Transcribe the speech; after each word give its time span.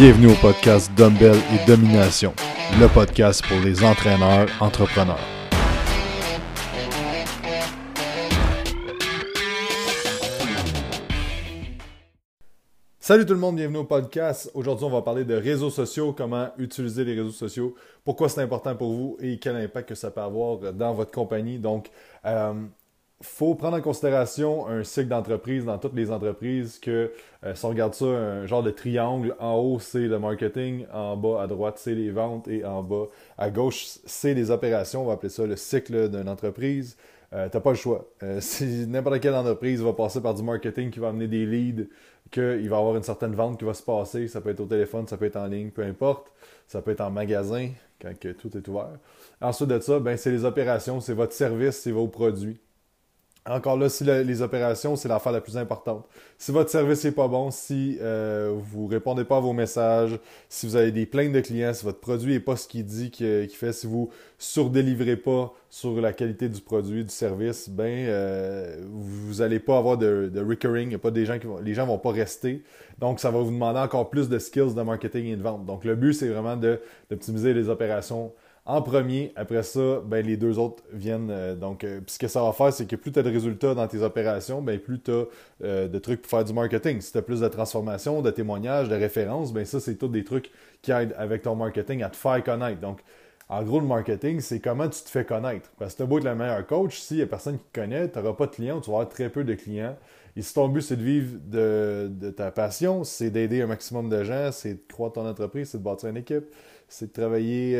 Bienvenue 0.00 0.28
au 0.28 0.34
podcast 0.36 0.90
Dumbbell 0.96 1.36
et 1.36 1.66
Domination, 1.66 2.32
le 2.80 2.86
podcast 2.88 3.46
pour 3.46 3.58
les 3.60 3.84
entraîneurs 3.84 4.48
entrepreneurs. 4.58 5.20
Salut 12.98 13.26
tout 13.26 13.34
le 13.34 13.40
monde, 13.40 13.56
bienvenue 13.56 13.76
au 13.76 13.84
podcast. 13.84 14.50
Aujourd'hui, 14.54 14.86
on 14.86 14.90
va 14.90 15.02
parler 15.02 15.24
de 15.24 15.34
réseaux 15.34 15.68
sociaux, 15.68 16.14
comment 16.14 16.48
utiliser 16.56 17.04
les 17.04 17.16
réseaux 17.16 17.30
sociaux, 17.30 17.74
pourquoi 18.02 18.30
c'est 18.30 18.40
important 18.40 18.74
pour 18.74 18.94
vous 18.94 19.18
et 19.20 19.38
quel 19.38 19.56
impact 19.56 19.90
que 19.90 19.94
ça 19.94 20.10
peut 20.10 20.22
avoir 20.22 20.72
dans 20.72 20.94
votre 20.94 21.10
compagnie. 21.10 21.58
Donc, 21.58 21.90
euh, 22.24 22.54
faut 23.22 23.54
prendre 23.54 23.76
en 23.76 23.82
considération 23.82 24.66
un 24.66 24.82
cycle 24.82 25.08
d'entreprise 25.08 25.64
dans 25.64 25.78
toutes 25.78 25.94
les 25.94 26.10
entreprises 26.10 26.78
que 26.78 27.12
euh, 27.44 27.54
si 27.54 27.64
on 27.64 27.68
regarde 27.68 27.94
ça, 27.94 28.06
un 28.06 28.46
genre 28.46 28.62
de 28.62 28.70
triangle, 28.70 29.36
en 29.38 29.56
haut 29.56 29.78
c'est 29.78 30.06
le 30.06 30.18
marketing, 30.18 30.86
en 30.92 31.16
bas 31.16 31.42
à 31.42 31.46
droite 31.46 31.78
c'est 31.78 31.94
les 31.94 32.10
ventes 32.10 32.48
et 32.48 32.64
en 32.64 32.82
bas 32.82 33.06
à 33.36 33.50
gauche 33.50 33.84
c'est 34.06 34.34
les 34.34 34.50
opérations. 34.50 35.02
On 35.02 35.06
va 35.06 35.14
appeler 35.14 35.28
ça 35.28 35.46
le 35.46 35.56
cycle 35.56 36.08
d'une 36.08 36.28
entreprise. 36.28 36.96
Euh, 37.32 37.48
t'as 37.50 37.60
pas 37.60 37.70
le 37.70 37.76
choix. 37.76 38.08
Euh, 38.22 38.40
si 38.40 38.86
n'importe 38.86 39.20
quelle 39.20 39.34
entreprise 39.34 39.82
va 39.82 39.92
passer 39.92 40.20
par 40.20 40.34
du 40.34 40.42
marketing 40.42 40.90
qui 40.90 40.98
va 40.98 41.08
amener 41.08 41.28
des 41.28 41.44
leads, 41.44 41.88
qu'il 42.30 42.68
va 42.68 42.78
avoir 42.78 42.96
une 42.96 43.02
certaine 43.02 43.34
vente 43.34 43.58
qui 43.58 43.64
va 43.64 43.74
se 43.74 43.82
passer, 43.82 44.28
ça 44.28 44.40
peut 44.40 44.50
être 44.50 44.60
au 44.60 44.66
téléphone, 44.66 45.06
ça 45.06 45.16
peut 45.16 45.26
être 45.26 45.36
en 45.36 45.46
ligne, 45.46 45.70
peu 45.70 45.82
importe. 45.82 46.32
Ça 46.66 46.80
peut 46.80 46.92
être 46.92 47.00
en 47.00 47.10
magasin 47.10 47.70
quand 48.00 48.12
tout 48.38 48.56
est 48.56 48.66
ouvert. 48.68 48.98
Ensuite 49.40 49.68
de 49.68 49.80
ça, 49.80 49.98
ben, 49.98 50.16
c'est 50.16 50.30
les 50.30 50.44
opérations, 50.44 51.00
c'est 51.00 51.14
votre 51.14 51.32
service, 51.32 51.78
c'est 51.80 51.90
vos 51.90 52.08
produits. 52.08 52.60
Encore 53.50 53.76
là, 53.76 53.88
si 53.88 54.04
les 54.04 54.42
opérations, 54.42 54.94
c'est 54.94 55.08
l'affaire 55.08 55.32
la 55.32 55.40
plus 55.40 55.56
importante. 55.56 56.06
Si 56.38 56.52
votre 56.52 56.70
service 56.70 57.04
n'est 57.04 57.10
pas 57.10 57.26
bon, 57.26 57.50
si 57.50 57.98
euh, 58.00 58.54
vous 58.54 58.86
ne 58.86 58.90
répondez 58.90 59.24
pas 59.24 59.38
à 59.38 59.40
vos 59.40 59.52
messages, 59.52 60.20
si 60.48 60.66
vous 60.66 60.76
avez 60.76 60.92
des 60.92 61.04
plaintes 61.04 61.32
de 61.32 61.40
clients, 61.40 61.74
si 61.74 61.84
votre 61.84 61.98
produit 61.98 62.34
n'est 62.34 62.40
pas 62.40 62.54
ce 62.54 62.68
qu'il 62.68 62.84
dit 62.84 63.10
qu'il 63.10 63.48
fait, 63.48 63.72
si 63.72 63.88
vous 63.88 64.08
surdélivrez 64.38 65.16
pas 65.16 65.52
sur 65.68 66.00
la 66.00 66.12
qualité 66.12 66.48
du 66.48 66.60
produit, 66.60 67.04
du 67.04 67.10
service, 67.10 67.68
ben 67.68 68.06
euh, 68.08 68.84
vous 68.88 69.40
n'allez 69.40 69.58
pas 69.58 69.78
avoir 69.78 69.98
de, 69.98 70.30
recurring, 70.36 70.90
il 70.90 70.92
y 70.92 70.94
a 70.94 70.98
pas 70.98 71.10
des 71.10 71.26
gens 71.26 71.40
qui 71.40 71.48
vont, 71.48 71.58
les 71.58 71.74
gens 71.74 71.86
vont 71.86 71.98
pas 71.98 72.12
rester. 72.12 72.62
Donc, 73.00 73.18
ça 73.18 73.32
va 73.32 73.40
vous 73.40 73.50
demander 73.50 73.80
encore 73.80 74.10
plus 74.10 74.28
de 74.28 74.38
skills 74.38 74.74
de 74.76 74.82
marketing 74.82 75.26
et 75.26 75.36
de 75.36 75.42
vente. 75.42 75.66
Donc, 75.66 75.84
le 75.84 75.96
but, 75.96 76.12
c'est 76.12 76.28
vraiment 76.28 76.56
d'optimiser 76.56 77.52
les 77.52 77.68
opérations 77.68 78.32
en 78.70 78.82
premier. 78.82 79.32
Après 79.34 79.62
ça, 79.64 80.00
ben, 80.04 80.24
les 80.24 80.36
deux 80.36 80.58
autres 80.58 80.82
viennent. 80.92 81.30
Euh, 81.30 81.56
donc, 81.56 81.82
euh, 81.82 82.00
ce 82.06 82.18
que 82.18 82.28
ça 82.28 82.42
va 82.42 82.52
faire, 82.52 82.72
c'est 82.72 82.86
que 82.86 82.94
plus 82.94 83.10
tu 83.10 83.18
as 83.18 83.22
de 83.22 83.30
résultats 83.30 83.74
dans 83.74 83.86
tes 83.88 84.00
opérations, 84.02 84.62
ben, 84.62 84.78
plus 84.78 85.00
tu 85.00 85.10
as 85.10 85.24
euh, 85.64 85.88
de 85.88 85.98
trucs 85.98 86.22
pour 86.22 86.30
faire 86.30 86.44
du 86.44 86.52
marketing. 86.52 87.00
Si 87.00 87.10
tu 87.10 87.18
as 87.18 87.22
plus 87.22 87.40
de 87.40 87.48
transformation, 87.48 88.22
de 88.22 88.30
témoignages, 88.30 88.88
de 88.88 88.94
références, 88.94 89.52
ben, 89.52 89.64
ça, 89.64 89.80
c'est 89.80 89.96
tous 89.96 90.08
des 90.08 90.22
trucs 90.22 90.50
qui 90.82 90.92
aident 90.92 91.14
avec 91.18 91.42
ton 91.42 91.56
marketing 91.56 92.02
à 92.02 92.10
te 92.10 92.16
faire 92.16 92.42
connaître. 92.44 92.80
Donc, 92.80 93.00
en 93.48 93.64
gros, 93.64 93.80
le 93.80 93.86
marketing, 93.86 94.38
c'est 94.38 94.60
comment 94.60 94.88
tu 94.88 95.02
te 95.02 95.08
fais 95.08 95.24
connaître. 95.24 95.68
Parce 95.76 95.94
que 95.94 96.04
tu 96.04 96.08
beau 96.08 96.18
être 96.18 96.24
le 96.24 96.36
meilleur 96.36 96.64
coach, 96.64 97.00
s'il 97.00 97.16
n'y 97.16 97.24
a 97.24 97.26
personne 97.26 97.58
qui 97.58 97.64
te 97.64 97.80
connaît, 97.80 98.08
tu 98.08 98.18
n'auras 98.18 98.34
pas 98.34 98.46
de 98.46 98.52
clients, 98.52 98.80
tu 98.80 98.90
vas 98.90 98.98
avoir 98.98 99.08
très 99.08 99.28
peu 99.28 99.42
de 99.42 99.54
clients. 99.54 99.96
Et 100.36 100.42
si 100.42 100.54
ton 100.54 100.68
but, 100.68 100.82
c'est 100.82 100.96
de 100.96 101.02
vivre 101.02 101.38
de, 101.44 102.08
de 102.08 102.30
ta 102.30 102.52
passion, 102.52 103.02
c'est 103.02 103.30
d'aider 103.30 103.62
un 103.62 103.66
maximum 103.66 104.08
de 104.08 104.22
gens, 104.22 104.52
c'est 104.52 104.74
de 104.74 104.92
croître 104.92 105.14
ton 105.14 105.26
entreprise, 105.26 105.70
c'est 105.70 105.78
de 105.78 105.82
bâtir 105.82 106.08
une 106.10 106.18
équipe, 106.18 106.44
c'est 106.90 107.06
de 107.06 107.12
travailler 107.12 107.76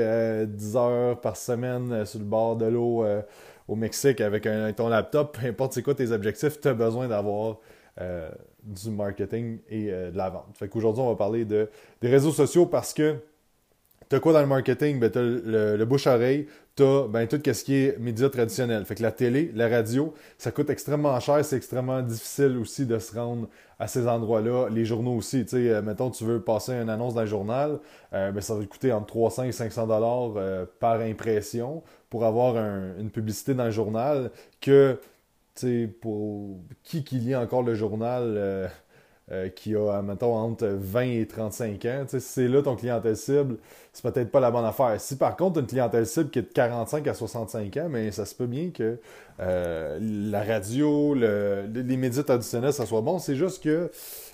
10 0.47 0.77
euh, 0.77 0.79
heures 0.79 1.21
par 1.21 1.37
semaine 1.37 1.93
euh, 1.93 2.05
sur 2.05 2.21
le 2.21 2.25
bord 2.25 2.57
de 2.57 2.67
l'eau 2.67 3.05
euh, 3.05 3.21
au 3.69 3.77
Mexique 3.77 4.21
avec 4.21 4.49
ton 4.77 4.89
laptop, 4.89 5.39
peu 5.39 5.47
importe 5.47 5.75
c'est 5.75 5.83
quoi 5.83 5.95
tes 5.95 6.11
objectifs, 6.11 6.61
tu 6.61 6.69
as 6.69 6.75
besoin 6.75 7.07
d'avoir 7.07 7.59
du 8.65 8.91
marketing 8.91 9.59
et 9.69 9.93
de 9.93 10.17
la 10.17 10.31
vente. 10.31 10.57
Fait 10.57 10.69
qu'aujourd'hui, 10.69 11.03
on 11.03 11.11
va 11.11 11.15
parler 11.15 11.45
de, 11.45 11.69
des 12.01 12.09
réseaux 12.09 12.33
sociaux 12.33 12.67
parce 12.67 12.93
que 12.93 13.15
tu 14.11 14.17
as 14.17 14.21
quoi 14.21 14.33
dans 14.33 14.41
le 14.41 14.47
marketing? 14.47 14.99
Ben, 14.99 15.09
tu 15.09 15.19
as 15.19 15.23
le, 15.23 15.85
bouche-oreille, 15.85 16.49
tu 16.75 16.83
as 16.83 17.07
ben, 17.07 17.29
tout 17.29 17.41
ce 17.45 17.65
qui 17.65 17.77
est 17.77 17.99
médias 18.01 18.29
traditionnels. 18.29 18.85
Fait 18.85 18.97
que 18.97 19.03
la 19.05 19.13
télé, 19.13 19.53
la 19.55 19.69
radio, 19.69 20.13
ça 20.37 20.51
coûte 20.51 20.69
extrêmement 20.69 21.19
cher, 21.21 21.45
c'est 21.45 21.57
extrêmement 21.57 22.03
difficile 22.03 22.59
aussi 22.59 22.87
de 22.87 22.99
se 22.99 23.15
rendre 23.15 23.49
à 23.79 23.87
ces 23.87 24.09
endroits-là. 24.09 24.69
Les 24.69 24.85
journaux 24.85 25.15
aussi, 25.15 25.45
tu 25.45 25.51
sais, 25.51 25.71
euh, 25.71 25.81
mettons, 25.81 26.11
tu 26.11 26.25
veux 26.25 26.43
passer 26.43 26.73
une 26.73 26.91
annonce 26.91 27.15
dans 27.15 27.21
le 27.21 27.29
journal, 27.29 27.79
euh, 28.13 28.33
ben, 28.33 28.41
ça 28.41 28.55
va 28.57 28.63
te 28.63 28.67
coûter 28.67 28.93
entre 28.93 29.07
300 29.07 29.45
et 29.45 29.53
500 29.53 29.87
dollars 29.87 30.33
euh, 30.37 30.67
par 30.81 31.01
impression 31.01 31.85
pour 32.11 32.25
avoir 32.25 32.57
une 32.57 33.11
publicité 33.11 33.55
dans 33.55 33.67
le 33.67 33.71
journal 33.71 34.33
que, 34.61 34.99
tu 35.55 35.61
sais, 35.61 35.87
pour 36.01 36.59
qui 36.83 37.05
qui 37.05 37.17
lit 37.19 37.37
encore 37.37 37.63
le 37.63 37.77
journal 37.77 38.69
qui 39.55 39.77
a, 39.77 40.03
mettons, 40.03 40.35
entre 40.35 40.67
20 40.67 41.01
et 41.03 41.27
35 41.27 41.85
ans, 41.85 42.05
si 42.09 42.21
c'est 42.21 42.49
là 42.49 42.63
ton 42.63 42.77
clientèle 42.77 43.17
cible, 43.17 43.57
c'est 43.93 44.03
peut-être 44.03 44.31
pas 44.31 44.41
la 44.41 44.51
bonne 44.51 44.65
affaire. 44.65 45.01
Si 45.01 45.17
par 45.17 45.37
contre, 45.37 45.61
une 45.61 45.67
clientèle 45.67 46.07
cible 46.07 46.31
qui 46.31 46.41
est 46.41 46.43
de 46.43 46.53
45 46.53 47.07
à 47.07 47.15
65 47.15 47.77
ans, 47.77 47.89
mais 47.89 48.11
ça 48.11 48.25
se 48.25 48.35
peut 48.35 48.47
bien 48.47 48.71
que 48.71 48.99
euh, 49.41 49.99
la 50.01 50.43
radio, 50.43 51.15
les 51.15 51.97
médias 51.97 52.23
traditionnels, 52.23 52.73
ça 52.73 52.87
soit 52.87 53.01
bon. 53.01 53.19
C'est 53.19 53.37
juste 53.37 53.63
que 53.63 53.91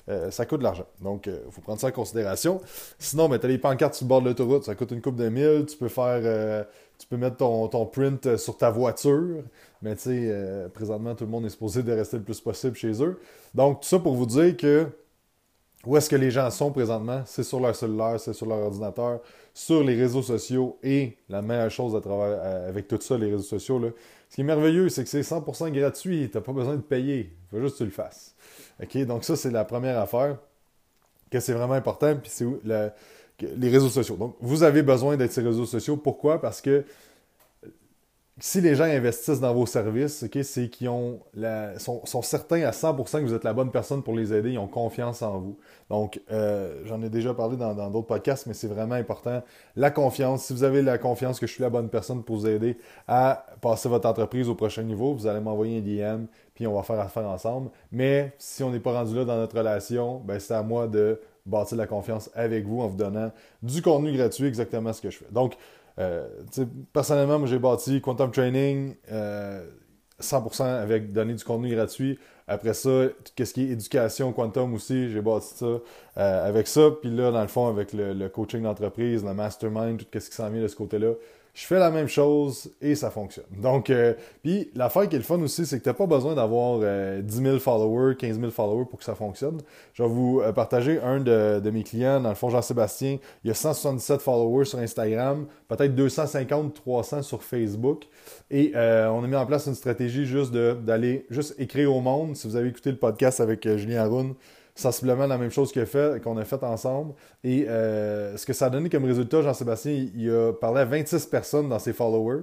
euh, 0.09 0.31
ça 0.31 0.47
coûte 0.47 0.61
de 0.61 0.65
l'argent. 0.65 0.87
Donc, 1.01 1.27
il 1.27 1.51
faut 1.51 1.61
prendre 1.61 1.81
ça 1.81 1.89
en 1.89 1.93
considération. 1.93 2.61
Sinon, 2.99 3.29
ben, 3.29 3.39
tu 3.39 3.47
as 3.47 3.49
les 3.49 3.59
pancartes 3.59 3.95
sur 3.95 4.05
le 4.05 4.09
bord 4.09 4.23
de 4.23 4.29
l'autoroute, 4.29 4.65
ça 4.65 4.75
coûte 4.75 4.93
une 4.93 5.03
coupe 5.03 5.17
de 5.17 5.29
mille. 5.29 5.67
Tu 5.69 5.77
peux 5.77 5.89
faire 5.89 6.67
tu 6.99 7.07
peux 7.07 7.17
mettre 7.17 7.37
ton, 7.37 7.87
print 7.87 8.37
sur 8.37 8.57
ta 8.57 8.71
voiture, 8.71 9.43
mais 9.83 9.95
tu 9.97 10.03
sais, 10.03 10.29
euh, 10.31 10.69
présentement, 10.69 11.15
tout 11.15 11.25
le 11.25 11.31
monde 11.31 11.47
est 11.47 11.51
supposé 11.51 11.83
de 11.83 11.93
rester 11.93 12.17
le 12.17 12.23
plus 12.23 12.41
possible 12.41 12.77
chez 12.77 13.03
eux. 13.03 13.21
Donc, 13.55 13.81
tout 13.81 13.89
ça 13.89 13.99
pour 13.99 14.15
vous 14.15 14.27
dire 14.27 14.57
que 14.57 14.87
où 15.85 15.97
est-ce 15.97 16.11
que 16.11 16.17
les 16.17 16.31
gens 16.31 16.51
sont 16.51 16.73
présentement? 16.73 17.23
C'est 17.27 17.45
sur 17.45 17.61
leur 17.61 17.77
cellulaire, 17.77 18.19
c'est 18.19 18.33
sur 18.33 18.47
leur 18.47 18.59
ordinateur, 18.59 19.21
sur 19.55 19.85
les 19.85 19.95
réseaux 19.95 20.23
sociaux 20.23 20.79
et 20.83 21.17
la 21.29 21.43
meilleure 21.43 21.71
chose 21.71 21.95
à 21.95 22.01
travers, 22.01 22.43
avec 22.69 22.89
tout 22.89 23.01
ça, 23.01 23.17
les 23.17 23.31
réseaux 23.31 23.45
sociaux, 23.45 23.79
là, 23.79 23.91
ce 24.29 24.35
qui 24.35 24.41
est 24.41 24.45
merveilleux, 24.45 24.89
c'est 24.89 25.05
que 25.05 25.09
c'est 25.09 25.21
100% 25.21 25.71
gratuit. 25.71 26.29
Tu 26.31 26.37
n'as 26.37 26.43
pas 26.43 26.53
besoin 26.53 26.77
de 26.77 26.81
payer. 26.81 27.33
Il 27.33 27.49
faut 27.51 27.63
juste 27.63 27.75
que 27.75 27.79
tu 27.79 27.85
le 27.85 27.91
fasses. 27.91 28.35
OK? 28.83 28.97
Donc, 29.07 29.25
ça, 29.25 29.37
c'est 29.37 29.51
la 29.51 29.65
première 29.65 29.99
affaire. 29.99 30.39
Que 31.31 31.41
c'est 31.41 31.53
vraiment 31.53 31.75
important. 31.75 32.15
Puis, 32.17 32.31
c'est 32.33 32.47
les 33.57 33.69
réseaux 33.69 33.89
sociaux. 33.89 34.17
Donc, 34.17 34.37
vous 34.41 34.63
avez 34.63 34.83
besoin 34.83 35.17
d'être 35.17 35.33
ces 35.33 35.43
réseaux 35.43 35.67
sociaux. 35.67 35.97
Pourquoi? 35.97 36.41
Parce 36.41 36.61
que 36.61 36.85
si 38.39 38.61
les 38.61 38.75
gens 38.75 38.85
investissent 38.85 39.41
dans 39.41 39.55
vos 39.55 39.65
services, 39.65 40.27
c'est 40.43 40.69
qu'ils 40.69 40.89
ont 40.91 41.21
sont, 41.79 42.23
certains 42.23 42.65
à 42.65 42.71
100% 42.71 43.21
que 43.21 43.25
vous 43.25 43.33
êtes 43.33 43.45
la 43.45 43.55
bonne 43.55 43.71
personne 43.71 44.03
pour 44.03 44.15
les 44.15 44.35
aider, 44.35 44.53
ils 44.53 44.59
ont 44.59 44.67
confiance 44.67 45.23
en 45.23 45.39
vous. 45.39 45.59
Donc, 45.89 46.21
euh, 46.31 46.83
j'en 46.85 47.01
ai 47.03 47.09
déjà 47.09 47.33
parlé 47.33 47.57
dans 47.57 47.75
d'autres 47.91 48.07
podcasts, 48.07 48.47
mais 48.47 48.53
c'est 48.53 48.67
vraiment 48.67 48.95
important. 48.95 49.43
La 49.75 49.91
confiance, 49.91 50.45
si 50.45 50.53
vous 50.53 50.65
avez 50.65 50.83
la 50.83 50.99
confiance 50.99 51.41
que 51.41 51.47
je 51.47 51.53
suis 51.53 51.63
la 51.63 51.71
bonne 51.71 51.89
personne 51.89 52.23
pour 52.25 52.37
vous 52.37 52.47
aider 52.47 52.77
à 53.09 53.47
passer 53.63 53.89
votre 53.89 54.07
entreprise 54.07 54.51
au 54.51 54.55
prochain 54.55 54.83
niveau, 54.83 55.15
vous 55.15 55.27
allez 55.27 55.41
m'envoyer 55.41 55.79
un 55.79 56.17
DM, 56.19 56.27
puis 56.55 56.67
on 56.67 56.75
va 56.75 56.83
faire 56.83 57.01
affaire 57.01 57.27
ensemble. 57.27 57.71
Mais 57.91 58.35
si 58.37 58.63
on 58.63 58.71
n'est 58.71 58.81
pas 58.81 58.93
rendu 58.93 59.15
là 59.15 59.25
dans 59.25 59.37
notre 59.37 59.57
relation, 59.57 60.21
ben 60.21 60.39
c'est 60.39 60.55
à 60.55 60.63
moi 60.63 60.89
de 60.89 61.19
bâtir 61.47 61.79
la 61.79 61.87
confiance 61.87 62.29
avec 62.35 62.67
vous 62.67 62.83
en 62.83 62.89
vous 62.89 62.97
donnant 62.97 63.31
du 63.63 63.81
contenu 63.81 64.15
gratuit, 64.15 64.47
exactement 64.47 64.93
ce 64.93 65.01
que 65.01 65.09
je 65.09 65.19
fais. 65.19 65.31
Donc, 65.31 65.55
euh, 65.99 66.29
personnellement, 66.93 67.39
moi 67.39 67.49
j'ai 67.49 67.59
bâti 67.59 68.01
Quantum 68.01 68.31
Training 68.31 68.95
100% 70.21 70.63
euh, 70.63 70.83
avec 70.83 71.13
donner 71.13 71.35
du 71.35 71.45
contenu 71.45 71.75
gratuit. 71.75 72.19
Après 72.49 72.75
ça, 72.75 73.09
tout 73.09 73.45
ce 73.45 73.53
qui 73.53 73.63
est 73.63 73.69
éducation 73.71 74.33
quantum 74.33 74.73
aussi, 74.75 75.11
j'ai 75.11 75.21
bâti 75.21 75.49
ça 75.57 75.67
euh, 75.67 76.49
avec 76.49 76.69
ça. 76.69 76.91
Puis 77.01 77.11
là, 77.11 77.33
dans 77.33 77.43
le 77.43 77.49
fond, 77.49 77.67
avec 77.67 77.93
le, 77.93 78.13
le 78.13 78.29
coaching 78.29 78.63
d'entreprise, 78.63 79.25
le 79.25 79.35
mastermind, 79.35 79.99
tout 79.99 80.21
ce 80.21 80.31
qui 80.31 80.37
s'en 80.37 80.49
vient 80.51 80.63
de 80.63 80.69
ce 80.69 80.77
côté-là, 80.77 81.15
je 81.57 81.65
fais 81.65 81.79
la 81.79 81.91
même 81.91 82.07
chose 82.07 82.71
et 82.83 82.95
ça 82.95 83.09
fonctionne. 83.09 83.47
Donc, 83.51 83.89
euh, 83.89 84.13
puis 84.43 84.71
l'affaire 84.75 85.09
qui 85.09 85.17
est 85.17 85.19
le 85.19 85.25
fun 85.25 85.41
aussi, 85.41 85.65
c'est 85.65 85.79
que 85.79 85.85
tu 85.85 85.89
n'as 85.89 85.95
pas 85.95 86.05
besoin 86.05 86.35
d'avoir 86.35 86.81
10 86.81 86.85
euh, 86.85 87.23
000 87.23 87.59
followers, 87.61 88.15
15 88.17 88.39
000 88.39 88.51
followers 88.51 88.85
pour 88.85 88.99
que 88.99 89.07
ça 89.07 89.15
fonctionne. 89.15 89.63
Je 89.95 90.03
vais 90.03 90.09
vous 90.09 90.43
euh, 90.43 90.53
partager 90.53 91.01
un 91.01 91.19
de, 91.19 91.71
mes 91.71 91.83
clients, 91.83 92.21
dans 92.21 92.29
le 92.29 92.35
fond, 92.35 92.51
Jean-Sébastien. 92.51 93.17
Il 93.43 93.51
a 93.51 93.55
177 93.55 94.21
followers 94.21 94.67
sur 94.67 94.81
Instagram, 94.81 95.47
peut-être 95.67 95.95
250, 95.95 96.75
300 96.75 97.23
sur 97.23 97.43
Facebook. 97.43 98.05
Et 98.51 98.73
on 98.75 99.25
a 99.25 99.27
mis 99.27 99.35
en 99.35 99.47
place 99.47 99.67
une 99.67 99.75
stratégie 99.75 100.27
juste 100.27 100.53
d'aller 100.53 101.25
juste 101.31 101.55
écrire 101.59 101.95
au 101.95 102.03
monde. 102.03 102.37
Si 102.37 102.47
vous 102.47 102.57
avez 102.57 102.69
écouté 102.69 102.91
le 102.91 102.99
podcast 102.99 103.41
avec 103.41 103.67
Julien 103.77 104.03
Haroun, 104.03 104.35
sensiblement 104.77 105.27
la 105.27 105.39
même 105.39 105.51
chose 105.51 105.73
qu'on 105.73 106.37
a 106.37 106.45
fait 106.45 106.63
ensemble. 106.63 107.15
Et 107.43 107.67
euh, 107.69 108.37
ce 108.37 108.47
que 108.47 108.53
ça 108.53 108.67
a 108.67 108.71
donné 108.71 108.89
comme 108.89 109.05
résultat, 109.05 109.43
Jean-Sébastien, 109.43 109.93
il, 110.15 110.31
a 110.31 110.53
parlé 110.53 110.83
à 110.83 110.85
26 110.85 111.27
personnes 111.27 111.69
dans 111.69 111.79
ses 111.79 111.93
followers. 111.93 112.43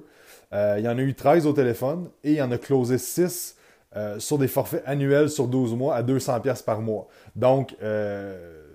Euh, 0.51 0.75
il 0.80 0.85
y 0.85 0.88
en 0.88 0.97
a 0.97 1.01
eu 1.01 1.13
13 1.13 1.47
au 1.47 1.53
téléphone 1.53 2.09
et 2.24 2.33
il 2.33 2.41
en 2.41 2.51
a 2.51 2.57
closé 2.57 2.97
6 2.97 3.56
euh, 3.95 4.19
sur 4.19 4.38
des 4.38 4.47
forfaits 4.47 4.83
annuels 4.85 5.30
sur 5.30 5.47
12 5.47 5.75
mois 5.75 5.95
à 5.95 6.03
200 6.03 6.39
pièces 6.41 6.63
par 6.63 6.81
mois. 6.81 7.07
Donc, 7.35 7.75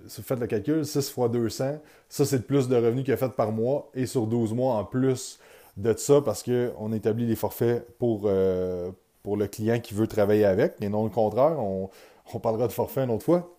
si 0.07 0.21
vous 0.21 0.27
faites 0.27 0.39
le 0.39 0.47
calcul, 0.47 0.85
6 0.85 1.11
fois 1.11 1.27
200, 1.27 1.79
ça 2.07 2.25
c'est 2.25 2.37
le 2.37 2.43
plus 2.43 2.67
de 2.67 2.75
revenus 2.75 3.03
qu'il 3.03 3.13
a 3.13 3.17
fait 3.17 3.29
par 3.29 3.51
mois 3.51 3.91
et 3.93 4.05
sur 4.05 4.25
12 4.25 4.53
mois 4.53 4.75
en 4.75 4.85
plus 4.85 5.39
de 5.77 5.93
ça 5.95 6.21
parce 6.21 6.43
qu'on 6.43 6.91
établit 6.93 7.27
les 7.27 7.35
forfaits 7.35 7.85
pour, 7.97 8.29
pour 9.21 9.37
le 9.37 9.47
client 9.47 9.79
qui 9.79 9.93
veut 9.93 10.07
travailler 10.07 10.45
avec 10.45 10.75
et 10.81 10.89
non 10.89 11.03
le 11.03 11.09
contraire. 11.09 11.59
On, 11.59 11.89
on 12.35 12.39
parlera 12.39 12.67
de 12.67 12.73
forfait 12.73 13.01
une 13.01 13.11
autre 13.11 13.25
fois. 13.25 13.55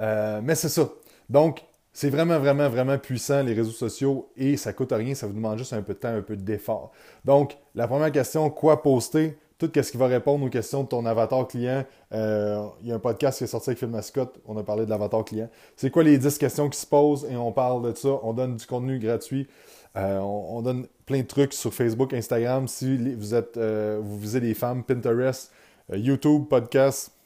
Euh, 0.00 0.40
mais 0.42 0.54
c'est 0.54 0.68
ça. 0.68 0.88
Donc, 1.28 1.62
C'est 1.92 2.08
vraiment, 2.08 2.38
vraiment, 2.38 2.68
vraiment 2.68 2.98
puissant, 2.98 3.42
les 3.42 3.52
réseaux 3.52 3.72
sociaux, 3.72 4.30
et 4.36 4.56
ça 4.56 4.72
coûte 4.72 4.92
rien, 4.92 5.14
ça 5.16 5.26
vous 5.26 5.32
demande 5.32 5.58
juste 5.58 5.72
un 5.72 5.82
peu 5.82 5.94
de 5.94 5.98
temps, 5.98 6.14
un 6.14 6.22
peu 6.22 6.36
d'effort. 6.36 6.92
Donc, 7.24 7.58
la 7.74 7.88
première 7.88 8.12
question, 8.12 8.48
quoi 8.48 8.80
poster? 8.80 9.36
Tout 9.58 9.70
ce 9.74 9.90
qui 9.90 9.98
va 9.98 10.06
répondre 10.06 10.46
aux 10.46 10.48
questions 10.48 10.84
de 10.84 10.88
ton 10.88 11.04
avatar 11.04 11.46
client. 11.48 11.84
Euh, 12.12 12.64
il 12.80 12.88
y 12.88 12.92
a 12.92 12.94
un 12.94 13.00
podcast 13.00 13.38
qui 13.38 13.44
est 13.44 13.48
sorti 13.48 13.70
avec 13.70 13.78
Phil 13.80 13.88
Mascotte, 13.88 14.38
on 14.46 14.56
a 14.56 14.62
parlé 14.62 14.86
de 14.86 14.90
l'avatar 14.90 15.24
client. 15.24 15.50
C'est 15.76 15.90
quoi 15.90 16.02
les 16.04 16.16
10 16.16 16.38
questions 16.38 16.70
qui 16.70 16.78
se 16.78 16.86
posent 16.86 17.26
et 17.28 17.36
on 17.36 17.52
parle 17.52 17.82
de 17.82 17.94
ça. 17.94 18.08
On 18.22 18.32
donne 18.32 18.56
du 18.56 18.66
contenu 18.66 18.98
gratuit. 18.98 19.48
Euh, 19.96 20.18
on, 20.20 20.62
donne 20.62 20.86
plein 21.04 21.22
de 21.22 21.26
trucs 21.26 21.52
sur 21.52 21.74
Facebook, 21.74 22.14
Instagram. 22.14 22.68
Si 22.68 23.14
vous 23.16 23.34
êtes 23.34 23.58
vous 23.58 24.18
visez 24.18 24.40
des 24.40 24.54
femmes, 24.54 24.84
Pinterest, 24.84 25.50
YouTube, 25.92 26.44
podcast. 26.48 27.19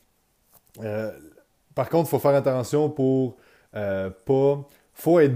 Par 1.74 1.88
contre, 1.88 2.08
il 2.08 2.10
faut 2.10 2.18
faire 2.18 2.34
attention 2.34 2.90
pour 2.90 3.36
euh, 3.74 4.10
pas. 4.24 4.68
Faut 4.92 5.18
être. 5.20 5.34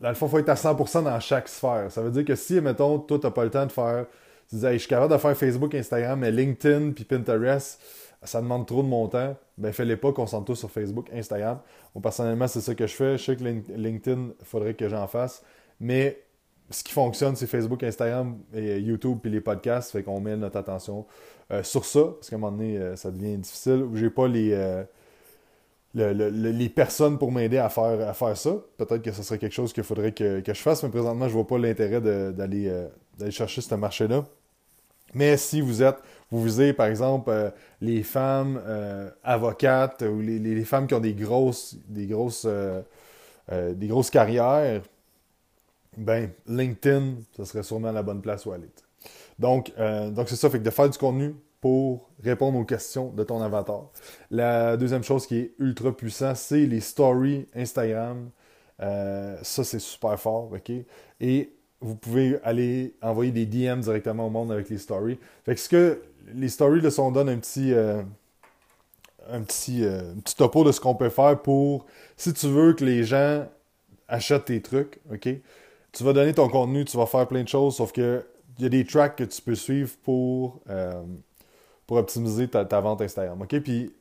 Dans 0.00 0.14
faut 0.14 0.38
être 0.38 0.48
à 0.48 0.54
100% 0.54 1.04
dans 1.04 1.20
chaque 1.20 1.48
sphère. 1.48 1.90
Ça 1.90 2.00
veut 2.00 2.10
dire 2.10 2.24
que 2.24 2.34
si, 2.34 2.58
mettons, 2.60 2.98
toi, 2.98 3.18
tu 3.18 3.26
n'as 3.26 3.30
pas 3.30 3.44
le 3.44 3.50
temps 3.50 3.66
de 3.66 3.72
faire. 3.72 4.06
Tu 4.48 4.54
disais, 4.54 4.72
je 4.72 4.78
suis 4.78 4.88
capable 4.88 5.12
de 5.12 5.18
faire 5.18 5.36
Facebook, 5.36 5.74
Instagram, 5.74 6.18
mais 6.18 6.32
LinkedIn 6.32 6.92
puis 6.92 7.04
Pinterest, 7.04 7.80
ça 8.22 8.40
demande 8.40 8.66
trop 8.66 8.82
de 8.82 8.88
mon 8.88 9.06
temps. 9.08 9.36
Ben, 9.58 9.72
fais-les 9.72 9.96
pas, 9.96 10.12
concentre-toi 10.12 10.56
sur 10.56 10.70
Facebook, 10.70 11.08
Instagram. 11.12 11.60
Moi, 11.94 12.02
personnellement, 12.02 12.48
c'est 12.48 12.62
ça 12.62 12.74
que 12.74 12.86
je 12.86 12.94
fais. 12.94 13.18
Je 13.18 13.24
sais 13.24 13.36
que 13.36 13.44
LinkedIn, 13.44 14.30
il 14.40 14.46
faudrait 14.46 14.74
que 14.74 14.88
j'en 14.88 15.06
fasse. 15.06 15.42
Mais 15.78 16.18
ce 16.70 16.84
qui 16.84 16.92
fonctionne, 16.92 17.36
c'est 17.36 17.46
Facebook, 17.46 17.82
Instagram 17.82 18.38
et 18.54 18.78
YouTube 18.78 19.18
puis 19.22 19.30
les 19.30 19.40
podcasts. 19.40 19.90
Fait 19.90 20.02
qu'on 20.02 20.20
met 20.20 20.36
notre 20.36 20.56
attention 20.56 21.06
euh, 21.52 21.62
sur 21.62 21.84
ça. 21.84 22.04
Parce 22.04 22.30
qu'à 22.30 22.36
un 22.36 22.38
moment 22.38 22.56
donné, 22.56 22.78
euh, 22.78 22.96
ça 22.96 23.10
devient 23.10 23.36
difficile. 23.36 23.86
J'ai 23.94 24.10
pas 24.10 24.28
les 24.28 24.84
les 25.94 26.68
personnes 26.68 27.18
pour 27.18 27.32
m'aider 27.32 27.58
à 27.58 27.68
faire, 27.68 28.08
à 28.08 28.14
faire 28.14 28.36
ça. 28.36 28.56
Peut-être 28.76 29.02
que 29.02 29.12
ce 29.12 29.22
serait 29.22 29.38
quelque 29.38 29.54
chose 29.54 29.72
qu'il 29.72 29.82
faudrait 29.82 30.12
que, 30.12 30.42
je 30.46 30.52
fasse, 30.52 30.82
mais 30.82 30.88
présentement, 30.88 31.28
je 31.28 31.32
vois 31.32 31.46
pas 31.46 31.58
l'intérêt 31.58 32.00
euh, 32.04 32.32
d'aller 32.32 33.30
chercher 33.30 33.60
ce 33.60 33.74
marché-là. 33.74 34.24
Mais 35.14 35.36
si 35.36 35.60
vous 35.60 35.82
êtes, 35.82 35.96
vous 36.30 36.44
visez 36.44 36.72
par 36.72 36.86
exemple 36.86 37.30
euh, 37.30 37.50
les 37.80 38.04
femmes 38.04 38.60
euh, 38.64 39.10
avocates 39.24 40.02
ou 40.02 40.20
les, 40.20 40.64
femmes 40.64 40.86
qui 40.86 40.94
ont 40.94 41.00
des 41.00 41.14
grosses, 41.14 41.76
des 41.88 42.06
grosses, 42.06 42.46
des 43.50 43.86
grosses 43.88 44.10
carrières, 44.10 44.82
ben 45.96 46.30
LinkedIn, 46.46 47.14
ce 47.36 47.44
serait 47.44 47.62
sûrement 47.62 47.92
la 47.92 48.02
bonne 48.02 48.22
place 48.22 48.46
où 48.46 48.52
aller. 48.52 48.70
Donc, 49.38 49.72
donc 49.76 50.28
c'est 50.28 50.36
ça, 50.36 50.50
fait 50.50 50.58
que 50.58 50.64
de 50.64 50.70
faire 50.70 50.88
du 50.88 50.98
contenu 50.98 51.34
pour 51.60 52.08
répondre 52.22 52.58
aux 52.58 52.64
questions 52.64 53.10
de 53.10 53.22
ton 53.22 53.42
avatar. 53.42 53.90
La 54.30 54.76
deuxième 54.76 55.04
chose 55.04 55.26
qui 55.26 55.36
est 55.38 55.52
ultra 55.58 55.94
puissant, 55.94 56.34
c'est 56.34 56.66
les 56.66 56.80
stories 56.80 57.46
Instagram. 57.54 58.30
Euh, 58.80 59.36
ça, 59.42 59.62
c'est 59.62 59.78
super 59.78 60.18
fort, 60.18 60.50
OK? 60.52 60.72
Et 61.20 61.52
vous 61.80 61.94
pouvez 61.94 62.38
aller 62.42 62.94
envoyer 63.02 63.30
des 63.30 63.46
DM 63.46 63.80
directement 63.80 64.26
au 64.26 64.30
monde 64.30 64.52
avec 64.52 64.70
les 64.70 64.78
stories. 64.78 65.18
Fait 65.44 65.54
que 65.54 65.60
ce 65.60 65.68
que 65.68 66.02
les 66.34 66.48
stories, 66.48 66.80
là, 66.80 66.88
on 66.98 67.10
donne 67.10 67.28
un 67.28 67.38
petit, 67.38 67.74
euh, 67.74 68.02
un 69.28 69.42
petit, 69.42 69.84
euh, 69.84 70.14
petit 70.24 70.36
topo 70.36 70.64
de 70.64 70.72
ce 70.72 70.80
qu'on 70.80 70.94
peut 70.94 71.10
faire 71.10 71.40
pour, 71.40 71.84
si 72.16 72.32
tu 72.32 72.46
veux 72.46 72.72
que 72.72 72.84
les 72.84 73.04
gens 73.04 73.46
achètent 74.08 74.46
tes 74.46 74.62
trucs, 74.62 74.98
OK? 75.12 75.28
Tu 75.92 76.04
vas 76.04 76.12
donner 76.12 76.32
ton 76.32 76.48
contenu, 76.48 76.84
tu 76.84 76.96
vas 76.96 77.06
faire 77.06 77.26
plein 77.26 77.42
de 77.42 77.48
choses, 77.48 77.76
sauf 77.76 77.92
que 77.92 78.24
il 78.58 78.64
y 78.64 78.66
a 78.66 78.68
des 78.68 78.84
tracks 78.84 79.16
que 79.16 79.24
tu 79.24 79.40
peux 79.40 79.54
suivre 79.54 79.90
pour 80.02 80.60
pour 81.90 81.96
optimiser 81.96 82.46
ta, 82.46 82.80
vente 82.80 83.02
Instagram. 83.02 83.42
OK? 83.42 83.58
Puis, 83.62 83.92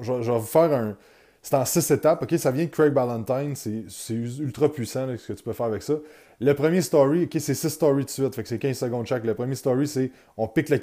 je, 0.00 0.12
vais 0.12 0.38
vous 0.38 0.46
faire 0.46 0.72
un. 0.72 0.96
C'est 1.42 1.56
en 1.56 1.64
six 1.64 1.90
étapes. 1.90 2.22
OK? 2.22 2.38
Ça 2.38 2.52
vient 2.52 2.64
de 2.64 2.70
Craig 2.70 2.92
Ballantyne. 2.92 3.56
C'est 3.56 4.14
ultra 4.14 4.70
puissant 4.70 5.08
ce 5.18 5.26
que 5.26 5.32
tu 5.32 5.42
peux 5.42 5.52
faire 5.52 5.66
avec 5.66 5.82
ça. 5.82 5.94
Le 6.38 6.52
premier 6.54 6.80
story, 6.80 7.24
OK, 7.24 7.36
c'est 7.40 7.54
six 7.54 7.70
stories 7.70 8.04
de 8.04 8.10
suite. 8.10 8.36
Fait 8.36 8.44
que 8.44 8.48
c'est 8.48 8.60
15 8.60 8.78
secondes 8.78 9.06
chaque. 9.06 9.24
Le 9.24 9.34
premier 9.34 9.56
story, 9.56 9.88
c'est 9.88 10.12
on 10.36 10.46
pique 10.46 10.68
la, 10.68 10.78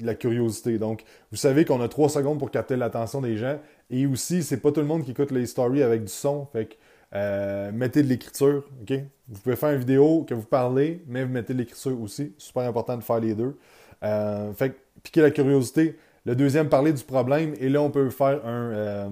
la 0.00 0.14
curiosité. 0.14 0.78
Donc, 0.78 1.04
vous 1.30 1.36
savez 1.36 1.66
qu'on 1.66 1.82
a 1.82 1.88
trois 1.88 2.08
secondes 2.08 2.38
pour 2.38 2.50
capter 2.50 2.76
l'attention 2.76 3.20
des 3.20 3.36
gens. 3.36 3.58
Et 3.90 4.06
aussi, 4.06 4.42
c'est 4.42 4.56
pas 4.56 4.72
tout 4.72 4.80
le 4.80 4.86
monde 4.86 5.04
qui 5.04 5.10
écoute 5.10 5.32
les 5.32 5.44
stories 5.44 5.82
avec 5.82 6.04
du 6.04 6.12
son. 6.12 6.46
Fait 6.46 6.64
que 6.64 6.74
euh, 7.14 7.70
mettez 7.72 8.02
de 8.02 8.08
l'écriture, 8.08 8.64
OK? 8.82 8.98
Vous 9.28 9.40
pouvez 9.40 9.56
faire 9.56 9.70
une 9.70 9.78
vidéo 9.78 10.24
que 10.28 10.34
vous 10.34 10.42
parlez, 10.42 11.02
mais 11.06 11.24
vous 11.24 11.32
mettez 11.32 11.54
de 11.54 11.58
l'écriture 11.58 12.00
aussi. 12.00 12.34
Super 12.36 12.62
important 12.64 12.96
de 12.96 13.02
faire 13.02 13.20
les 13.20 13.34
deux. 13.34 13.56
Euh, 14.02 14.52
piquer 15.02 15.22
la 15.22 15.30
curiosité. 15.30 15.96
Le 16.26 16.36
deuxième, 16.36 16.68
parler 16.68 16.92
du 16.92 17.02
problème. 17.04 17.54
Et 17.58 17.68
là, 17.68 17.80
on 17.82 17.90
peut 17.90 18.10
faire 18.10 18.44
un, 18.46 18.72
euh, 18.72 19.08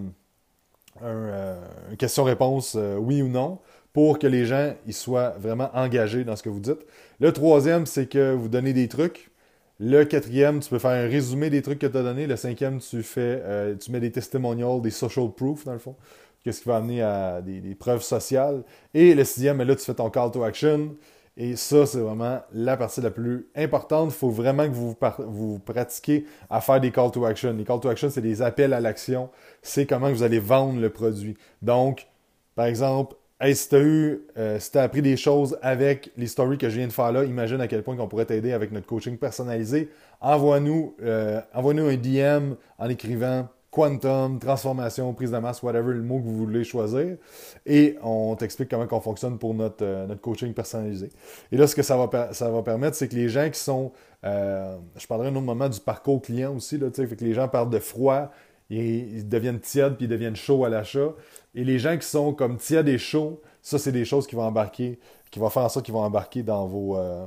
euh, 1.03 1.61
une 1.91 1.97
question-réponse 1.97 2.77
oui 2.99 3.23
ou 3.23 3.29
non 3.29 3.59
pour 3.93 4.19
que 4.19 4.27
les 4.27 4.47
gens 4.47 4.75
ils 4.87 4.95
soient 4.95 5.31
vraiment 5.39 5.71
engagés 5.75 6.25
dans 6.25 6.37
ce 6.37 6.43
que 6.43 6.49
vous 6.49 6.61
dites. 6.61 6.81
Le 7.21 7.33
troisième, 7.33 7.87
c'est 7.87 8.07
que 8.07 8.33
vous 8.33 8.49
donnez 8.49 8.73
des 8.73 8.89
trucs. 8.89 9.31
Le 9.79 10.05
quatrième, 10.05 10.61
tu 10.61 10.71
peux 10.71 10.79
faire 10.79 10.93
un 10.93 11.09
résumé 11.09 11.51
des 11.51 11.63
trucs 11.63 11.79
que 11.79 11.87
tu 11.87 11.97
as 11.97 12.03
donnés. 12.03 12.27
Le 12.27 12.37
cinquième, 12.37 12.79
tu 12.81 13.03
fais 13.03 13.43
tu 13.79 13.91
mets 13.91 14.01
des 14.01 14.13
testimonials, 14.13 14.81
des 14.81 14.91
social 14.91 15.31
proof, 15.35 15.65
dans 15.65 15.73
le 15.73 15.79
fond. 15.79 15.97
Qu'est-ce 16.43 16.63
qui 16.63 16.69
va 16.69 16.77
amener 16.77 17.03
à 17.03 17.41
des, 17.41 17.75
preuves 17.75 18.03
sociales. 18.03 18.63
Et 18.95 19.15
le 19.15 19.25
sixième, 19.25 19.63
là, 19.63 19.77
tu 19.77 19.85
fais 19.85 19.95
ton 19.95 20.11
call 20.11 20.31
to 20.31 20.43
action. 20.43 20.97
Et 21.37 21.57
ça, 21.57 21.87
c'est 21.87 22.01
vraiment 22.01 22.41
la 22.53 22.77
partie 22.77 23.01
la 23.01 23.11
plus 23.11 23.47
importante. 23.55 24.11
Il 24.11 24.19
faut 24.19 24.31
vraiment 24.31 24.67
que 24.67 24.73
vous 24.75 24.97
vous 25.19 25.59
pratiquiez 25.59 26.27
à 26.51 26.61
faire 26.61 26.81
des 26.81 26.91
call 26.91 27.11
to 27.11 27.25
action. 27.25 27.53
Les 27.55 27.65
call 27.65 27.81
to 27.81 27.89
action, 27.89 28.11
c'est 28.11 28.21
des 28.21 28.43
appels 28.43 28.73
à 28.73 28.81
l'action. 28.81 29.31
C'est 29.63 29.87
comment 29.87 30.11
vous 30.11 30.23
allez 30.23 30.41
vendre 30.41 30.81
le 30.81 30.91
produit. 30.91 31.37
Donc, 31.63 32.07
par 32.55 32.67
exemple, 32.67 33.15
si 33.53 33.69
tu 33.69 33.75
as 33.75 33.81
eu, 33.81 34.21
euh, 34.37 34.59
as 34.75 34.79
appris 34.79 35.03
des 35.03 35.17
choses 35.17 35.59
avec 35.63 36.13
les 36.17 36.27
stories 36.27 36.59
que 36.59 36.69
je 36.69 36.77
viens 36.77 36.87
de 36.87 36.93
faire 36.93 37.13
là, 37.13 37.25
imagine 37.25 37.61
à 37.61 37.67
quel 37.67 37.83
point 37.83 37.97
on 37.99 38.07
pourrait 38.07 38.27
t'aider 38.27 38.53
avec 38.53 38.71
notre 38.71 38.87
coaching 38.87 39.17
personnalisé. 39.17 39.89
Envoie-nous 40.21 40.95
euh, 41.03 41.41
envoie-nous 41.53 41.87
un 41.87 41.97
DM 41.97 42.55
en 42.79 42.89
écrivant 42.89 43.49
quantum, 43.73 44.39
transformation, 44.39 45.15
prise 45.15 45.31
de 45.31 45.39
masse, 45.39 45.63
whatever 45.63 45.95
le 45.95 46.03
mot 46.03 46.19
que 46.21 46.25
vous 46.25 46.37
voulez 46.37 46.63
choisir. 46.63 47.17
Et 47.65 47.97
on 48.03 48.37
t'explique 48.37 48.69
comment 48.69 48.87
on 48.89 49.01
fonctionne 49.01 49.39
pour 49.39 49.55
notre, 49.55 49.83
euh, 49.83 50.07
notre 50.07 50.21
coaching 50.21 50.53
personnalisé. 50.53 51.09
Et 51.51 51.57
là, 51.57 51.67
ce 51.67 51.75
que 51.75 51.83
ça 51.83 51.97
va, 51.97 52.35
ça 52.35 52.51
va 52.51 52.63
permettre, 52.63 52.97
c'est 52.97 53.09
que 53.09 53.17
les 53.17 53.31
gens 53.31 53.49
qui 53.51 53.59
sont... 53.59 53.91
Euh, 54.25 54.77
je 54.97 55.07
parlerai 55.07 55.31
un 55.31 55.37
autre 55.37 55.47
moment 55.47 55.71
du 55.71 55.81
parcours 55.81 56.21
client 56.21 56.55
aussi, 56.55 56.77
là, 56.77 56.89
fait 56.93 57.17
que 57.17 57.25
les 57.25 57.33
gens 57.33 57.49
parlent 57.49 57.71
de 57.71 57.79
froid, 57.79 58.31
ils 58.69 59.27
deviennent 59.27 59.59
tièdes 59.59 59.97
puis 59.97 60.05
ils 60.05 60.09
deviennent 60.09 60.37
chauds 60.37 60.67
à 60.67 60.69
l'achat. 60.69 61.15
Et 61.55 61.65
les 61.65 61.79
gens 61.79 61.97
qui 61.97 62.07
sont 62.07 62.35
comme 62.35 62.59
tièdes 62.59 62.89
et 62.89 62.99
chauds, 62.99 63.41
ça, 63.63 63.79
c'est 63.79 63.93
des 63.93 64.05
choses 64.05 64.27
qui 64.27 64.35
vont 64.37 64.45
embarquer, 64.45 65.01
qui 65.31 65.39
vont 65.39 65.49
faire 65.49 65.63
en 65.63 65.71
sorte 65.71 65.87
qu'ils 65.87 65.95
vont 65.95 66.05
embarquer 66.05 66.43
dans 66.43 66.67
vos... 66.67 66.99
Euh, 66.99 67.27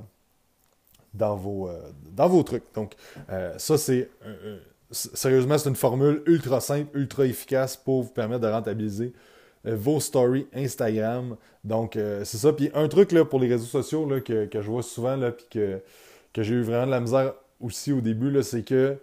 dans 1.15 1.37
vos, 1.37 1.69
dans 2.11 2.27
vos 2.27 2.43
trucs. 2.43 2.65
Donc, 2.73 2.93
ça, 3.57 3.77
c'est 3.77 4.09
sérieusement, 4.91 5.57
c'est 5.57 5.69
une 5.69 5.75
formule 5.75 6.21
ultra 6.25 6.59
simple, 6.61 6.97
ultra 6.97 7.25
efficace 7.25 7.75
pour 7.77 8.03
vous 8.03 8.11
permettre 8.11 8.41
de 8.41 8.47
rentabiliser 8.47 9.13
euh, 9.65 9.75
vos 9.75 9.99
stories 9.99 10.47
Instagram. 10.53 11.35
Donc, 11.63 11.95
euh, 11.95 12.23
c'est 12.23 12.37
ça. 12.37 12.53
Puis 12.53 12.69
un 12.73 12.87
truc 12.87 13.11
là, 13.11 13.25
pour 13.25 13.39
les 13.39 13.47
réseaux 13.47 13.65
sociaux 13.65 14.07
là, 14.07 14.21
que, 14.21 14.47
je 14.53 14.69
vois 14.69 14.83
souvent, 14.83 15.15
là, 15.15 15.31
puis 15.31 15.45
que, 15.49 15.79
que 16.33 16.43
j'ai 16.43 16.55
eu 16.55 16.61
vraiment 16.61 16.85
de 16.85 16.91
la 16.91 17.01
misère 17.01 17.33
aussi 17.59 17.91
au 17.91 18.01
début, 18.01 18.41
c'est 18.43 18.63
que 18.63 18.97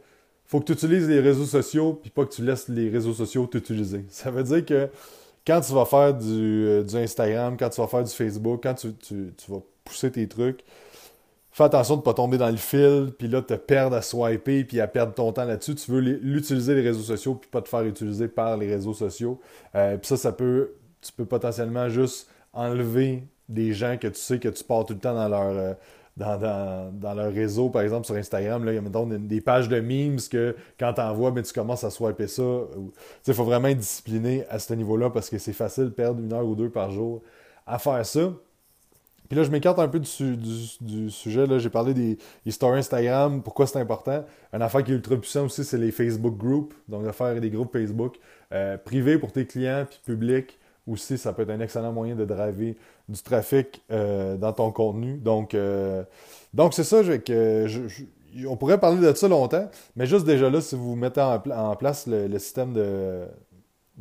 faut 0.46 0.60
que 0.60 0.66
tu 0.66 0.72
utilises 0.72 1.08
les 1.08 1.20
réseaux 1.20 1.46
sociaux, 1.46 1.94
puis 1.94 2.10
pas 2.10 2.26
que 2.26 2.32
tu 2.32 2.44
laisses 2.44 2.68
les 2.68 2.90
réseaux 2.90 3.14
sociaux 3.14 3.46
t'utiliser. 3.46 4.04
Ça 4.10 4.30
veut 4.30 4.42
dire 4.42 4.64
que 4.64 4.88
quand 5.46 5.60
tu 5.60 5.72
vas 5.72 5.86
faire 5.86 6.14
du, 6.14 6.66
euh, 6.66 6.84
Instagram, 6.94 7.56
quand 7.58 7.70
tu 7.70 7.80
vas 7.80 7.86
faire 7.86 8.04
du 8.04 8.12
Facebook, 8.12 8.60
quand 8.62 8.74
tu, 8.74 8.92
tu 8.94 9.32
vas 9.48 9.60
pousser 9.84 10.10
tes 10.10 10.28
trucs, 10.28 10.62
fais 11.52 11.64
attention 11.64 11.94
de 11.96 12.00
ne 12.00 12.04
pas 12.04 12.14
tomber 12.14 12.38
dans 12.38 12.50
le 12.50 12.56
fil, 12.56 13.12
puis 13.18 13.28
là, 13.28 13.42
te 13.42 13.54
perdre 13.54 13.96
à 13.96 14.02
swiper, 14.02 14.64
puis 14.64 14.80
à 14.80 14.86
perdre 14.86 15.14
ton 15.14 15.32
temps 15.32 15.44
là-dessus. 15.44 15.74
Tu 15.74 15.90
veux 15.90 16.00
l'utiliser, 16.00 16.74
les 16.74 16.82
réseaux 16.82 17.02
sociaux, 17.02 17.34
puis 17.34 17.48
pas 17.50 17.60
te 17.60 17.68
faire 17.68 17.84
utiliser 17.84 18.28
par 18.28 18.56
les 18.56 18.68
réseaux 18.68 18.94
sociaux. 18.94 19.40
Euh, 19.74 19.96
puis 19.98 20.06
ça, 20.06 20.16
ça 20.16 20.32
peut, 20.32 20.72
tu 21.00 21.12
peux 21.12 21.26
potentiellement 21.26 21.88
juste 21.88 22.28
enlever 22.52 23.24
des 23.48 23.72
gens 23.72 23.96
que 23.98 24.08
tu 24.08 24.18
sais 24.18 24.38
que 24.38 24.48
tu 24.48 24.64
pars 24.64 24.84
tout 24.86 24.94
le 24.94 25.00
temps 25.00 25.14
dans 25.14 25.28
leur, 25.28 25.56
euh, 25.56 25.74
dans, 26.16 27.14
leur 27.14 27.32
réseau, 27.32 27.68
par 27.68 27.82
exemple 27.82 28.06
sur 28.06 28.14
Instagram. 28.14 28.64
Là, 28.64 28.72
il 28.72 28.76
y 28.76 28.78
a 28.78 29.18
des 29.18 29.40
pages 29.40 29.68
de 29.68 29.80
memes 29.80 30.18
que 30.30 30.56
quand 30.78 30.94
tu 30.94 31.00
envoies, 31.00 31.30
ben, 31.30 31.42
tu 31.42 31.52
commences 31.52 31.84
à 31.84 31.90
swiper 31.90 32.28
ça. 32.28 32.42
Il 33.26 33.34
faut 33.34 33.44
vraiment 33.44 33.68
être 33.68 33.78
discipliné 33.78 34.44
à 34.48 34.58
ce 34.58 34.72
niveau-là 34.74 35.10
parce 35.10 35.30
que 35.30 35.38
c'est 35.38 35.52
facile 35.52 35.84
de 35.84 35.90
perdre 35.90 36.20
une 36.20 36.32
heure 36.32 36.46
ou 36.46 36.54
deux 36.54 36.70
par 36.70 36.90
jour 36.90 37.22
à 37.66 37.78
faire 37.78 38.04
ça. 38.04 38.32
Puis 39.32 39.38
là, 39.38 39.44
je 39.44 39.50
m'écarte 39.50 39.78
un 39.78 39.88
peu 39.88 39.98
du, 39.98 41.08
sujet. 41.08 41.46
Là. 41.46 41.58
J'ai 41.58 41.70
parlé 41.70 41.94
des, 41.94 42.18
stories 42.50 42.80
Instagram, 42.80 43.42
pourquoi 43.42 43.66
c'est 43.66 43.78
important. 43.78 44.26
Un 44.52 44.60
affaire 44.60 44.84
qui 44.84 44.92
est 44.92 44.94
ultra 44.94 45.16
puissant 45.16 45.46
aussi, 45.46 45.64
c'est 45.64 45.78
les 45.78 45.90
Facebook 45.90 46.36
Groups. 46.36 46.74
Donc, 46.86 47.06
de 47.06 47.12
faire 47.12 47.40
des 47.40 47.48
groupes 47.48 47.72
Facebook 47.72 48.16
euh, 48.52 48.76
privés 48.76 49.16
pour 49.16 49.32
tes 49.32 49.46
clients, 49.46 49.86
puis 49.88 49.98
publics 50.04 50.58
aussi, 50.86 51.16
ça 51.16 51.32
peut 51.32 51.44
être 51.44 51.50
un 51.50 51.60
excellent 51.60 51.92
moyen 51.92 52.14
de 52.14 52.26
driver 52.26 52.76
du 53.08 53.22
trafic 53.22 53.82
euh, 53.90 54.36
dans 54.36 54.52
ton 54.52 54.70
contenu. 54.70 55.16
Donc, 55.16 55.54
euh, 55.54 56.04
donc 56.52 56.74
c'est 56.74 56.84
ça. 56.84 57.00
on 58.46 58.56
pourrait 58.58 58.78
parler 58.78 59.00
de 59.00 59.14
ça 59.14 59.28
longtemps, 59.28 59.70
mais 59.96 60.04
juste 60.04 60.26
déjà 60.26 60.50
là, 60.50 60.60
si 60.60 60.74
vous 60.74 60.94
mettez 60.94 61.22
en, 61.22 61.76
place 61.76 62.06
le, 62.06 62.38
système 62.38 62.74
de, 62.74 63.24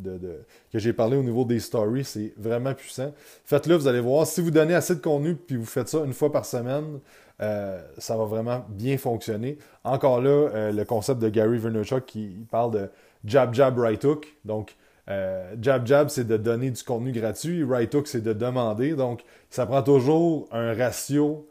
que 0.03 0.79
j'ai 0.79 0.93
parlé 0.93 1.17
au 1.17 1.24
niveau 1.24 1.45
des 1.45 1.60
stories. 1.60 2.03
C'est 2.03 2.33
vraiment 2.38 2.74
puissant. 2.74 3.13
Faites-le, 3.45 3.75
vous 3.75 3.88
allez 3.88 4.00
voir. 4.00 4.25
Si 4.25 4.41
vous 4.41 4.51
donnez 4.51 4.74
assez 4.74 4.95
de 4.95 5.01
contenu 5.01 5.36
puis 5.36 5.57
vous 5.57 5.65
faites 5.65 5.89
ça 5.89 6.00
une 6.05 6.13
fois 6.13 6.31
par 6.31 6.45
semaine, 6.45 7.00
euh, 7.41 7.81
ça 7.98 8.15
va 8.15 8.25
vraiment 8.25 8.65
bien 8.69 8.98
fonctionner. 8.98 9.57
Encore 9.83 10.21
là, 10.21 10.29
euh, 10.29 10.71
le 10.71 10.86
concept 10.86 11.19
de 11.19 11.29
Gary 11.29 11.57
Vaynerchuk 11.57 12.05
qui 12.05 12.45
parle 12.51 12.71
de 12.71 12.89
jab, 13.25 13.53
jab, 13.53 13.77
right 13.79 14.03
hook. 14.03 14.27
Donc, 14.45 14.75
euh, 15.10 15.55
jab, 15.60 15.86
jab, 15.88 16.10
c'est 16.10 16.27
de 16.27 16.38
donner 16.38 16.69
du 16.69 16.83
contenu 16.83 17.12
gratuit. 17.12 17.63
Right 17.63 17.93
hook, 17.93 18.07
c'est 18.07 18.21
de 18.21 18.33
demander. 18.33 18.93
Donc, 18.93 19.24
ça 19.50 19.65
prend 19.65 19.81
toujours 19.81 20.48
un 20.51 20.74
ratio 20.74 21.48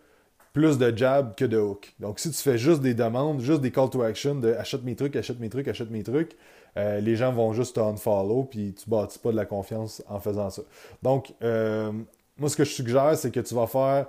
plus 0.53 0.79
de 0.79 0.97
jab 0.97 1.35
que 1.35 1.45
de 1.45 1.59
hook. 1.59 1.93
Donc, 2.01 2.19
si 2.19 2.31
tu 2.31 2.39
fais 2.39 2.59
juste 2.59 2.81
des 2.81 2.95
demandes, 2.95 3.41
juste 3.41 3.61
des 3.61 3.71
call 3.71 3.89
to 3.91 4.03
action 4.03 4.35
de 4.35 4.53
achète 4.55 4.83
mes 4.83 4.97
trucs, 4.97 5.15
achète 5.17 5.39
mes 5.39 5.49
trucs, 5.49 5.69
achète 5.69 5.91
mes 5.91 6.03
trucs, 6.03 6.37
euh, 6.77 7.01
les 7.01 7.17
gens 7.17 7.33
vont 7.33 7.53
juste 7.53 7.77
te 7.77 7.81
unfollow, 7.81 8.45
puis 8.45 8.75
tu 8.75 8.89
bâtis 8.89 9.19
pas 9.19 9.31
de 9.31 9.37
la 9.37 9.45
confiance 9.45 10.03
en 10.09 10.21
faisant 10.21 10.51
ça. 10.51 10.63
Donc, 11.03 11.35
euh, 11.43 11.93
moi, 12.37 12.49
ce 12.49 12.57
que 12.57 12.65
je 12.65 12.73
suggère, 12.73 13.17
c'est 13.17 13.31
que 13.31 13.41
tu 13.41 13.55
vas 13.55 13.67
faire 13.67 14.07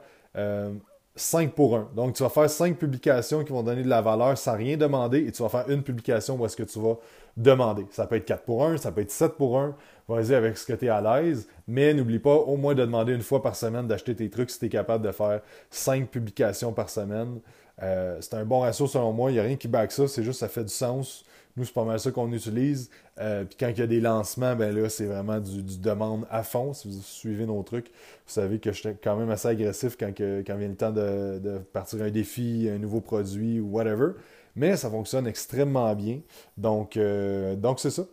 5 1.16 1.48
euh, 1.48 1.52
pour 1.56 1.76
1. 1.76 1.90
Donc, 1.96 2.16
tu 2.16 2.24
vas 2.24 2.30
faire 2.30 2.50
5 2.50 2.78
publications 2.78 3.44
qui 3.44 3.52
vont 3.52 3.64
donner 3.64 3.84
de 3.84 3.90
la 3.90 4.02
valeur 4.02 4.38
sans 4.38 4.56
rien 4.56 4.78
demander, 4.78 5.26
et 5.26 5.32
tu 5.32 5.44
vas 5.44 5.50
faire 5.50 5.70
une 5.70 5.84
publication 5.84 6.38
où 6.38 6.46
est-ce 6.46 6.56
que 6.56 6.64
tu 6.64 6.80
vas 6.80 6.98
demander. 7.38 7.86
Ça 7.92 8.08
peut 8.08 8.16
être 8.16 8.26
4 8.26 8.44
pour 8.44 8.66
1, 8.66 8.78
ça 8.78 8.92
peut 8.92 9.02
être 9.02 9.12
7 9.12 9.34
pour 9.34 9.60
1. 9.60 9.76
Vas-y 10.08 10.36
avec 10.36 10.58
ce 10.58 10.66
que 10.66 10.74
tu 10.74 10.86
es 10.86 10.90
à 10.90 11.02
l'aise, 11.02 11.48
mais 11.68 11.94
n'oublie 11.94 12.20
pas 12.20 12.36
au 12.36 12.58
moins 12.58 12.76
de 12.76 12.82
demander 12.82 13.14
une 13.14 13.22
fois 13.22 13.42
par 13.42 13.56
semaine 13.56 13.88
d'acheter 13.88 14.16
tes 14.16 14.30
trucs 14.30 14.50
si 14.50 14.60
tu 14.60 14.66
es 14.66 14.70
capable 14.70 15.06
de 15.06 15.12
faire 15.12 15.42
5 15.70 16.10
publications 16.10 16.74
par 16.74 16.90
semaine. 16.90 17.40
Euh, 17.82 18.18
c'est 18.20 18.36
un 18.36 18.46
bon 18.46 18.60
ratio 18.60 18.88
selon 18.88 19.14
moi, 19.14 19.32
il 19.32 19.36
n'y 19.36 19.40
a 19.40 19.44
rien 19.44 19.56
qui 19.56 19.68
back 19.68 19.92
ça, 19.92 20.08
c'est 20.08 20.24
juste 20.24 20.40
ça 20.40 20.50
fait 20.50 20.64
du 20.64 20.74
sens. 20.74 21.26
Nous, 21.58 21.66
c'est 21.66 21.74
pas 21.74 21.84
mal 21.84 22.00
ça 22.00 22.12
qu'on 22.12 22.32
utilise. 22.32 22.90
Euh, 23.20 23.44
puis 23.44 23.58
quand 23.60 23.68
il 23.68 23.78
y 23.78 23.82
a 23.82 23.88
des 23.88 24.00
lancements, 24.00 24.56
ben 24.56 24.74
là, 24.74 24.88
c'est 24.88 25.06
vraiment 25.06 25.40
du, 25.40 25.62
demande 25.80 26.26
à 26.30 26.44
fond. 26.44 26.74
Si 26.74 26.88
vous 26.88 27.02
suivez 27.02 27.46
nos 27.46 27.62
trucs, 27.64 27.88
vous 27.88 28.34
savez 28.34 28.60
que 28.60 28.72
je 28.72 28.80
suis 28.80 28.90
quand 29.04 29.18
même 29.18 29.30
assez 29.30 29.50
agressif 29.50 29.98
quand, 30.00 30.14
quand 30.18 30.56
vient 30.56 30.70
le 30.70 30.76
temps 30.76 30.92
de, 30.92 31.40
de 31.40 31.58
partir 31.58 32.02
un 32.04 32.10
défi, 32.10 32.70
un 32.74 32.78
nouveau 32.78 33.02
produit 33.02 33.60
ou 33.60 33.68
whatever 33.70 34.12
mais 34.56 34.76
ça 34.78 34.90
fonctionne 34.90 35.28
extrêmement 35.28 35.94
bien. 35.96 36.20
Donc, 36.58 36.98
euh, 36.98 37.56
donc 37.56 37.80
c'est 37.80 37.92
ça. 37.92 38.04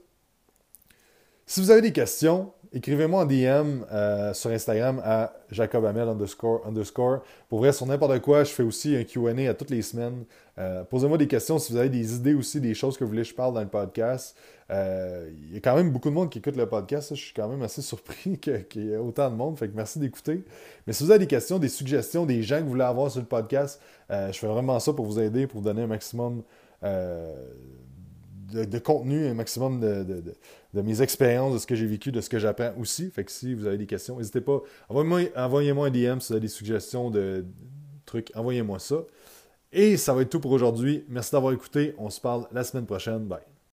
Si 1.47 1.61
vous 1.61 1.71
avez 1.71 1.81
des 1.81 1.93
questions, 1.93 2.53
écrivez-moi 2.73 3.23
en 3.23 3.27
DM 3.27 3.85
euh, 3.93 4.35
sur 4.35 4.51
Instagram 4.51 5.01
à 5.05 5.33
jacobamel 5.51 6.09
underscore 6.09 6.67
underscore. 6.67 7.23
Pour 7.49 7.61
vrai, 7.61 7.73
sur 7.73 7.87
n'importe 7.87 8.21
quoi, 8.21 8.45
je 8.45 8.51
fais 8.51 8.63
aussi 8.63 8.97
un 8.97 9.05
QA 9.05 9.49
à 9.49 9.55
toutes 9.55 9.71
les 9.71 9.83
semaines. 9.83 10.25
Euh, 10.59 10.85
posez-moi 10.85 11.19
des 11.19 11.27
questions 11.27 11.59
si 11.59 11.73
vous 11.73 11.79
avez 11.79 11.89
des 11.89 12.15
idées 12.15 12.35
aussi, 12.35 12.61
des 12.61 12.75
choses 12.75 12.97
que 12.97 13.05
vous 13.05 13.11
voulez 13.11 13.23
que 13.23 13.29
je 13.29 13.35
parle 13.35 13.55
dans 13.55 13.61
le 13.61 13.69
podcast. 13.69 14.37
Il 14.71 15.53
y 15.53 15.57
a 15.57 15.61
quand 15.61 15.77
même 15.77 15.91
beaucoup 15.91 16.11
de 16.11 16.15
monde 16.15 16.31
qui 16.31 16.39
écoute 16.39 16.57
le 16.57 16.67
podcast. 16.67 17.15
Je 17.15 17.21
suis 17.21 17.35
quand 17.35 17.49
même 17.49 17.63
assez 17.63 17.83
surpris 17.83 18.39
qu'il 18.39 18.85
y 18.85 18.93
ait 18.93 18.97
autant 18.97 19.31
de 19.31 19.37
monde. 19.37 19.59
Fait 19.59 19.69
que 19.69 19.77
merci 19.77 19.99
d'écouter. 19.99 20.45
Mais 20.87 20.93
si 20.93 21.05
vous 21.05 21.11
avez 21.11 21.21
des 21.21 21.27
questions, 21.27 21.59
des 21.59 21.69
suggestions, 21.69 22.27
des 22.27 22.43
gens 22.43 22.59
que 22.59 22.65
vous 22.65 22.71
voulez 22.71 22.85
avoir 22.85 23.11
sur 23.11 23.21
le 23.21 23.27
podcast, 23.27 23.81
je 24.11 24.39
fais 24.39 24.47
vraiment 24.47 24.79
ça 24.79 24.93
pour 24.93 25.07
vous 25.07 25.19
aider, 25.19 25.47
pour 25.47 25.61
vous 25.61 25.67
donner 25.67 25.83
un 25.83 25.87
maximum 25.87 26.43
de, 28.53 28.79
contenu, 28.79 29.27
un 29.27 29.35
maximum 29.35 29.81
de, 29.81 30.35
mes 30.75 31.03
expériences, 31.03 31.55
de 31.55 31.59
ce 31.59 31.67
que 31.67 31.75
j'ai 31.75 31.87
vécu, 31.87 32.13
de 32.13 32.21
ce 32.21 32.29
que 32.29 32.39
j'apprends 32.39 32.73
aussi. 32.79 33.11
Fait 33.11 33.25
que 33.25 33.33
si 33.33 33.55
vous 33.55 33.67
avez 33.67 33.79
des 33.79 33.87
questions, 33.87 34.19
n'hésitez 34.19 34.41
pas. 34.41 34.61
Envoyez-moi 34.89 35.87
un 35.87 35.91
DM 35.91 36.21
si 36.21 36.29
vous 36.29 36.33
avez 36.33 36.41
des 36.41 36.49
suggestions 36.49 37.11
de 37.11 37.45
trucs. 38.05 38.31
Envoyez-moi 38.35 38.79
ça. 38.79 38.97
Et 39.73 39.97
ça 39.97 40.15
va 40.15 40.23
être 40.23 40.31
tout 40.31 40.41
pour 40.41 40.53
aujourd'hui. 40.53 41.05
Merci 41.09 41.33
d'avoir 41.33 41.53
écouté. 41.53 41.95
On 41.99 42.11
se 42.11 42.21
parle 42.21 42.47
la 42.53 42.65
semaine 42.65 42.87
prochaine. 42.87 43.27
Bye. 43.27 43.58